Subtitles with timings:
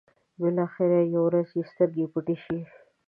[0.39, 2.59] بلاخره يوه ورځ يې سترګې پټې شي.